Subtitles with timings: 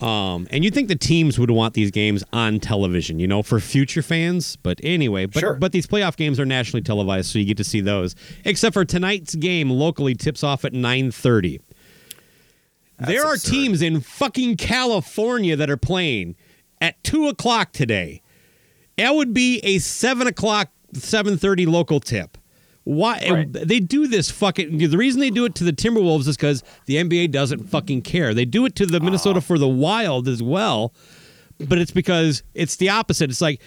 [0.00, 3.58] Um, and you think the teams would want these games on television, you know, for
[3.58, 4.54] future fans.
[4.56, 5.54] But anyway, but Sure.
[5.54, 8.14] but these playoff games are nationally televised, so you get to see those.
[8.44, 11.60] Except for tonight's game locally tips off at nine thirty.
[13.00, 13.50] There are absurd.
[13.50, 16.36] teams in fucking California that are playing
[16.80, 18.22] at two o'clock today.
[18.96, 22.37] That would be a seven o'clock, seven thirty local tip.
[22.88, 23.52] Why Right.
[23.52, 24.78] they do this fucking?
[24.78, 28.32] The reason they do it to the Timberwolves is because the NBA doesn't fucking care.
[28.32, 30.94] They do it to the Minnesota for the Wild as well,
[31.58, 33.28] but it's because it's the opposite.
[33.28, 33.60] It's like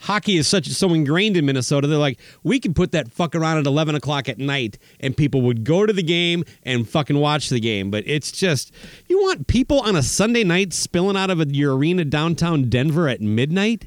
[0.00, 1.86] hockey is such so ingrained in Minnesota.
[1.86, 5.42] They're like, we can put that fuck around at eleven o'clock at night, and people
[5.42, 7.92] would go to the game and fucking watch the game.
[7.92, 8.72] But it's just
[9.08, 13.20] you want people on a Sunday night spilling out of your arena downtown Denver at
[13.20, 13.86] midnight.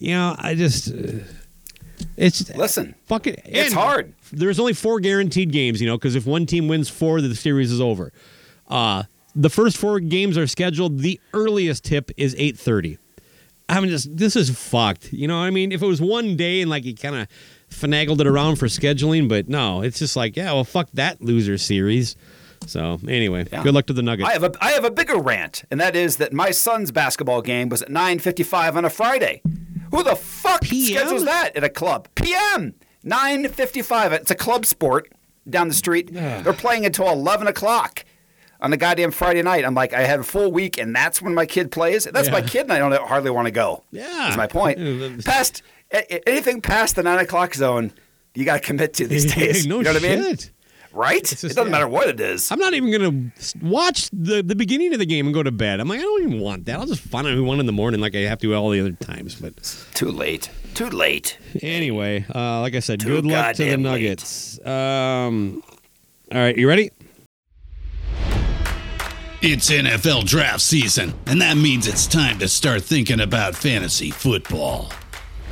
[0.00, 1.18] You know, I just uh,
[2.16, 4.14] it's Listen, fucking it's and hard.
[4.32, 7.70] There's only four guaranteed games, you know, because if one team wins four, the series
[7.72, 8.12] is over.
[8.68, 10.98] Uh, the first four games are scheduled.
[11.00, 12.98] The earliest tip is eight thirty.
[13.68, 15.12] I'm just this is fucked.
[15.12, 15.72] You know what I mean?
[15.72, 17.28] If it was one day and like you kind of
[17.70, 21.58] finagled it around for scheduling, but no, it's just like yeah, well, fuck that loser
[21.58, 22.16] series.
[22.66, 23.62] So anyway, Yeah.
[23.62, 24.28] good luck to the Nuggets.
[24.28, 27.42] I have a I have a bigger rant, and that is that my son's basketball
[27.42, 29.42] game was at 9:55 on a Friday.
[29.94, 30.96] Who the fuck PM?
[30.98, 32.08] schedules that at a club?
[32.14, 32.74] PM
[33.04, 34.12] 9:55.
[34.12, 35.12] It's a club sport
[35.48, 36.12] down the street.
[36.12, 38.04] They're playing until 11 o'clock
[38.60, 39.64] on a goddamn Friday night.
[39.64, 42.04] I'm like, I have a full week, and that's when my kid plays.
[42.04, 43.84] That's my kid, and I don't hardly want to go.
[43.90, 44.02] Yeah.
[44.08, 45.24] that's my point.
[45.24, 47.92] Past anything past the nine o'clock zone,
[48.34, 49.66] you got to commit to these days.
[49.66, 50.36] no you know what I mean?
[50.94, 50.98] Shit.
[50.98, 51.24] Right?
[51.24, 51.70] just- it doesn't yeah.
[51.70, 52.50] matter what it is.
[52.50, 53.32] I'm not even gonna
[53.62, 55.80] watch the the beginning of the game and go to bed.
[55.80, 56.78] I'm like, I don't even want that.
[56.78, 58.80] I'll just find out who won in the morning, like I have to all the
[58.80, 59.34] other times.
[59.34, 60.50] But it's Too late.
[60.74, 61.38] Too late.
[61.62, 63.76] anyway, uh, like I said, Too good luck to the.
[63.76, 64.58] Nuggets.
[64.66, 65.62] Um,
[66.32, 66.90] all right, you ready?
[69.46, 74.90] It's NFL draft season, and that means it's time to start thinking about fantasy football.